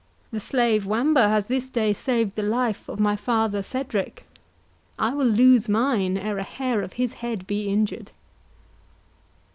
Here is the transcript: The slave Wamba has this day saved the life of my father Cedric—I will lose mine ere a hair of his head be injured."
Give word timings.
The 0.31 0.39
slave 0.39 0.87
Wamba 0.87 1.29
has 1.29 1.45
this 1.45 1.69
day 1.69 1.93
saved 1.93 2.35
the 2.35 2.41
life 2.41 2.89
of 2.89 2.99
my 2.99 3.15
father 3.15 3.61
Cedric—I 3.61 5.13
will 5.13 5.27
lose 5.27 5.69
mine 5.69 6.17
ere 6.17 6.39
a 6.39 6.43
hair 6.43 6.81
of 6.81 6.93
his 6.93 7.13
head 7.21 7.45
be 7.45 7.67
injured." 7.69 8.11